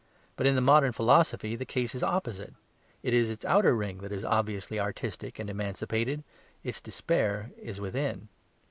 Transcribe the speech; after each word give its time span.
But 0.35 0.47
in 0.47 0.55
the 0.55 0.61
modern 0.61 0.93
philosophy 0.93 1.55
the 1.55 1.63
case 1.63 1.93
is 1.93 2.01
opposite; 2.01 2.55
it 3.03 3.13
is 3.13 3.29
its 3.29 3.45
outer 3.45 3.75
ring 3.75 3.99
that 3.99 4.11
is 4.11 4.25
obviously 4.25 4.79
artistic 4.79 5.37
and 5.37 5.47
emancipated; 5.47 6.23
its 6.63 6.81
despair 6.81 7.51
is 7.61 7.79
within. 7.79 8.27